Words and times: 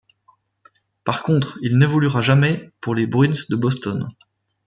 Par 1.03 1.21
contre, 1.21 1.59
il 1.61 1.77
n'évoluera 1.77 2.23
jamais 2.23 2.71
pour 2.81 2.95
les 2.95 3.05
Bruins 3.05 3.45
de 3.51 3.55
Boston. 3.55 4.07